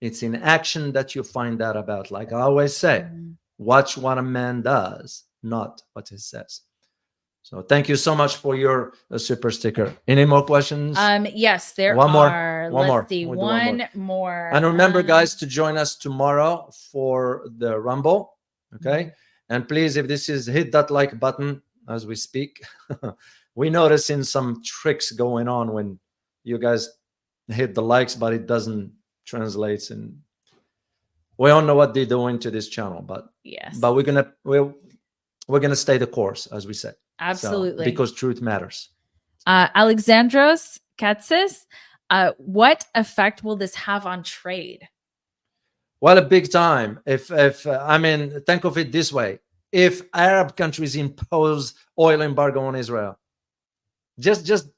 It's 0.00 0.22
in 0.22 0.34
action 0.36 0.92
that 0.92 1.14
you 1.14 1.22
find 1.22 1.62
out 1.62 1.76
about. 1.76 2.10
Like 2.10 2.32
I 2.32 2.40
always 2.40 2.76
say, 2.76 3.06
Mm. 3.10 3.36
watch 3.58 3.96
what 3.96 4.18
a 4.18 4.22
man 4.22 4.62
does, 4.62 5.24
not 5.42 5.82
what 5.94 6.08
he 6.08 6.18
says. 6.18 6.62
So 7.42 7.60
thank 7.60 7.88
you 7.90 7.96
so 7.96 8.14
much 8.14 8.36
for 8.36 8.56
your 8.56 8.94
uh, 9.10 9.18
super 9.18 9.50
sticker. 9.50 9.92
Any 10.08 10.24
more 10.24 10.42
questions? 10.42 10.96
Um, 10.98 11.26
yes, 11.34 11.72
there 11.72 11.94
One 11.94 12.10
more, 12.10 12.30
one 12.70 12.72
Let's 12.72 12.88
more. 12.88 13.06
see, 13.08 13.26
We'll 13.26 13.38
one 13.38 13.78
one, 13.78 13.88
more. 13.94 14.50
and 14.54 14.64
remember, 14.64 15.00
Um, 15.00 15.06
guys, 15.06 15.34
to 15.36 15.46
join 15.46 15.76
us 15.76 15.94
tomorrow 15.96 16.70
for 16.90 17.44
the 17.58 17.78
Rumble. 17.78 18.38
Okay. 18.76 19.12
And 19.50 19.68
please, 19.68 19.96
if 19.98 20.08
this 20.08 20.30
is 20.30 20.46
hit 20.46 20.72
that 20.72 20.90
like 20.90 21.20
button 21.20 21.60
as 21.88 22.06
we 22.06 22.14
speak, 22.14 22.62
we 23.54 23.70
noticing 23.70 24.22
some 24.22 24.62
tricks 24.64 25.12
going 25.12 25.48
on 25.48 25.72
when 25.72 25.98
you 26.44 26.58
guys 26.58 26.88
hit 27.48 27.74
the 27.74 27.82
likes, 27.82 28.14
but 28.14 28.32
it 28.32 28.46
doesn't 28.46 28.92
translate. 29.26 29.90
and 29.90 30.18
we 31.38 31.48
don't 31.48 31.66
know 31.66 31.74
what 31.74 31.94
they're 31.94 32.06
doing 32.06 32.38
to 32.40 32.50
this 32.50 32.68
channel, 32.68 33.02
but 33.02 33.26
Yes. 33.42 33.78
but 33.78 33.94
we're 33.94 34.02
gonna 34.02 34.32
we're 34.44 34.72
we're 35.48 35.60
gonna 35.60 35.76
stay 35.76 35.98
the 35.98 36.06
course, 36.06 36.46
as 36.46 36.66
we 36.66 36.74
said. 36.74 36.94
So, 36.94 36.98
Absolutely. 37.20 37.84
because 37.84 38.12
truth 38.14 38.40
matters. 38.40 38.90
uh, 39.46 39.68
Alexandros 39.76 40.78
Katsis, 40.98 41.66
uh, 42.10 42.32
what 42.38 42.86
effect 42.94 43.44
will 43.44 43.56
this 43.56 43.74
have 43.74 44.06
on 44.06 44.22
trade? 44.22 44.88
Well, 46.00 46.18
a 46.18 46.22
big 46.22 46.50
time. 46.50 47.00
If 47.06 47.30
if 47.30 47.66
uh, 47.66 47.82
I 47.86 47.98
mean, 47.98 48.40
think 48.46 48.64
of 48.64 48.76
it 48.78 48.92
this 48.92 49.12
way: 49.12 49.38
if 49.74 50.02
Arab 50.14 50.56
countries 50.56 50.94
impose 50.94 51.74
oil 51.98 52.22
embargo 52.22 52.60
on 52.60 52.76
Israel, 52.76 53.18
just 54.20 54.46
just 54.46 54.68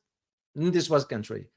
this 0.55 0.88
was 0.88 1.05
country, 1.05 1.49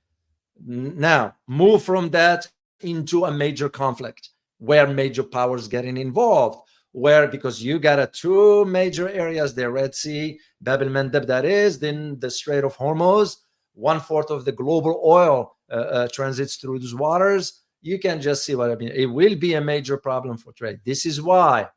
now 0.59 1.33
move 1.47 1.81
from 1.81 2.09
that 2.09 2.49
into 2.81 3.23
a 3.23 3.31
major 3.31 3.69
conflict 3.69 4.31
where 4.57 4.87
major 4.87 5.23
powers 5.23 5.69
getting 5.69 5.95
involved. 5.95 6.59
Where 6.91 7.27
because 7.27 7.63
you 7.63 7.79
got 7.79 7.99
a 7.99 8.07
two 8.07 8.65
major 8.65 9.07
areas: 9.07 9.55
the 9.55 9.71
Red 9.71 9.95
Sea, 9.95 10.37
Bab 10.59 10.81
el 10.81 10.89
Mandeb, 10.89 11.25
that 11.27 11.45
is, 11.45 11.79
then 11.79 12.19
the 12.19 12.29
Strait 12.29 12.65
of 12.65 12.75
Hormuz. 12.75 13.37
One 13.73 14.01
fourth 14.01 14.31
of 14.31 14.43
the 14.43 14.51
global 14.51 15.01
oil 15.05 15.55
uh, 15.71 15.75
uh, 15.75 16.07
transits 16.11 16.57
through 16.57 16.79
those 16.79 16.95
waters 16.95 17.61
you 17.81 17.97
can 17.97 18.19
just 18.19 18.43
see 18.43 18.55
what 18.55 18.71
I 18.71 18.75
mean. 18.75 18.89
It 18.89 19.05
will 19.05 19.35
be 19.35 19.53
a 19.53 19.61
major 19.61 19.95
problem 19.95 20.37
for 20.37 20.51
trade. 20.51 20.81
This 20.83 21.05
is 21.05 21.21
why 21.21 21.69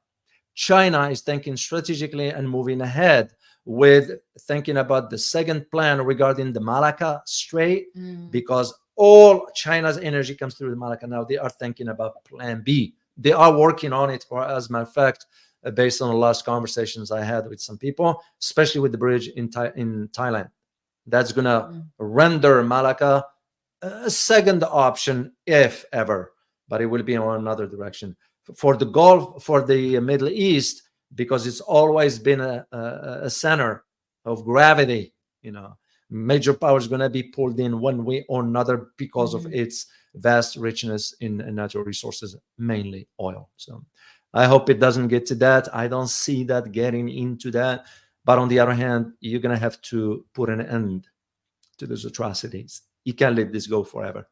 China 0.55 1.09
is 1.11 1.21
thinking 1.23 1.57
strategically 1.57 2.29
and 2.29 2.49
moving 2.49 2.81
ahead 2.81 3.33
with 3.65 4.11
thinking 4.41 4.79
about 4.79 5.09
the 5.11 5.19
second 5.19 5.71
plan 5.71 6.01
regarding 6.03 6.53
the 6.53 6.61
Malacca 6.61 7.23
Strait, 7.27 7.87
because 8.31 8.75
all 8.97 9.47
China's 9.55 9.99
energy 9.99 10.35
comes 10.35 10.55
through 10.55 10.71
the 10.71 10.77
Malacca. 10.77 11.07
Now 11.07 11.25
they 11.25 11.39
are 11.39 11.49
thinking 11.51 11.89
about 11.89 12.25
plan 12.25 12.63
B. 12.65 12.95
They 13.17 13.33
are 13.33 13.57
working 13.57 13.93
on 13.93 14.11
it, 14.11 14.25
or 14.31 14.45
as 14.45 14.69
a 14.69 14.73
matter 14.73 14.83
of 14.83 14.93
fact, 14.93 15.27
uh, 15.65 15.71
based 15.71 16.03
on 16.03 16.09
the 16.11 16.17
last 16.17 16.45
conversations 16.45 17.11
I 17.11 17.23
had 17.23 17.49
with 17.49 17.61
some 17.61 17.79
people, 17.79 18.21
especially 18.41 18.81
with 18.81 18.93
the 18.93 18.99
bridge 18.99 19.29
in, 19.29 19.49
in 19.77 20.09
Thailand. 20.09 20.51
That's 21.07 21.33
going 21.33 21.45
to 21.47 21.69
Mm. 21.71 21.85
render 21.99 22.63
Malacca 22.63 23.25
a 23.83 24.11
second 24.11 24.65
option 24.65 25.33
if 25.47 25.85
ever 25.93 26.33
but 26.73 26.81
it 26.81 26.87
will 26.87 27.03
be 27.03 27.13
in 27.13 27.21
another 27.21 27.67
direction 27.67 28.17
for 28.57 28.77
the 28.77 28.85
gulf 28.87 29.43
for 29.43 29.63
the 29.63 29.99
middle 30.01 30.29
east 30.29 30.83
because 31.15 31.47
it's 31.47 31.61
always 31.61 32.19
been 32.19 32.41
a, 32.41 32.67
a, 32.73 32.79
a 33.25 33.31
center 33.31 33.85
of 34.25 34.45
gravity 34.45 35.13
you 35.43 35.53
know 35.53 35.77
major 36.11 36.53
power 36.55 36.77
is 36.79 36.89
going 36.89 37.01
to 37.01 37.09
be 37.11 37.23
pulled 37.23 37.59
in 37.59 37.81
one 37.81 38.05
way 38.05 38.25
or 38.29 38.43
another 38.43 38.89
because 38.97 39.33
of 39.35 39.43
Mhm. 39.43 39.55
its 39.55 39.87
vast 40.15 40.57
richness 40.57 41.15
in, 41.21 41.41
in 41.41 41.55
natural 41.55 41.85
resources 41.85 42.37
mainly 42.59 43.09
oil 43.21 43.49
so 43.57 43.85
i 44.35 44.45
hope 44.45 44.69
it 44.69 44.79
doesn't 44.81 45.09
get 45.09 45.25
to 45.27 45.35
that 45.35 45.75
i 45.75 45.89
don't 45.89 46.09
see 46.09 46.45
that 46.45 46.73
getting 46.73 47.09
into 47.09 47.51
that 47.51 47.87
but 48.25 48.39
on 48.39 48.49
the 48.49 48.59
other 48.59 48.75
hand 48.75 49.13
you're 49.21 49.41
going 49.41 49.55
to 49.55 49.61
have 49.61 49.81
to 49.83 50.25
put 50.35 50.51
an 50.51 50.61
end 50.61 51.09
to 51.79 51.87
those 51.87 52.05
atrocities 52.05 52.83
you 53.05 53.15
can't 53.15 53.35
let 53.37 53.53
this 53.53 53.67
go 53.67 53.83
forever. 53.83 54.29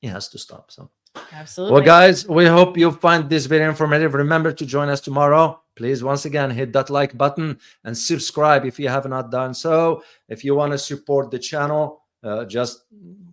It 0.00 0.08
has 0.08 0.28
to 0.30 0.38
stop. 0.38 0.70
So, 0.72 0.90
Absolutely. 1.32 1.74
well, 1.74 1.82
guys, 1.84 2.26
we 2.28 2.46
hope 2.46 2.76
you 2.76 2.90
find 2.92 3.28
this 3.28 3.46
very 3.46 3.64
informative. 3.64 4.14
Remember 4.14 4.52
to 4.52 4.64
join 4.66 4.88
us 4.88 5.00
tomorrow. 5.00 5.60
Please, 5.76 6.04
once 6.04 6.24
again, 6.24 6.50
hit 6.50 6.72
that 6.74 6.90
like 6.90 7.16
button 7.16 7.58
and 7.84 7.96
subscribe 7.96 8.64
if 8.66 8.78
you 8.78 8.88
have 8.88 9.06
not 9.08 9.30
done 9.30 9.54
so. 9.54 10.02
If 10.28 10.44
you 10.44 10.54
want 10.54 10.72
to 10.72 10.78
support 10.78 11.30
the 11.30 11.38
channel, 11.38 12.02
uh, 12.22 12.44
just 12.44 12.84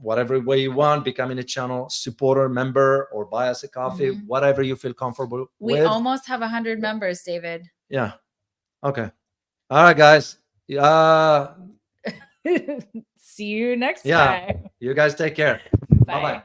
whatever 0.01 0.39
way 0.39 0.59
you 0.61 0.71
want, 0.71 1.03
becoming 1.03 1.37
a 1.39 1.43
channel 1.43 1.89
supporter, 1.89 2.47
member, 2.47 3.09
or 3.11 3.25
buy 3.25 3.49
us 3.49 3.63
a 3.63 3.67
coffee, 3.67 4.11
Mhm. 4.15 4.25
whatever 4.27 4.61
you 4.63 4.75
feel 4.75 4.93
comfortable 4.93 5.47
we 5.59 5.73
with. 5.73 5.85
almost 5.85 6.25
have 6.27 6.41
100 6.41 6.79
members, 6.79 7.21
David. 7.23 7.69
yeah. 7.89 8.13
Okay. 8.83 9.09
All 9.69 9.83
right, 9.83 9.97
guys. 9.97 10.37
Uh, 10.79 11.47
See 13.17 13.45
you 13.45 13.75
next 13.75 14.05
Yeah. 14.05 14.25
time. 14.25 14.69
you 14.79 14.93
guys 14.93 15.13
take 15.15 15.35
care. 15.35 15.61
Bye-bye. 16.05 16.43